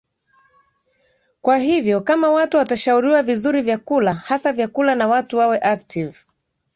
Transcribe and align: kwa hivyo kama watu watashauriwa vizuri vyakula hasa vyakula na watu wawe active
kwa 1.41 1.57
hivyo 1.57 2.01
kama 2.01 2.31
watu 2.31 2.57
watashauriwa 2.57 3.23
vizuri 3.23 3.61
vyakula 3.61 4.13
hasa 4.13 4.53
vyakula 4.53 4.95
na 4.95 5.07
watu 5.07 5.37
wawe 5.37 5.59
active 5.59 6.13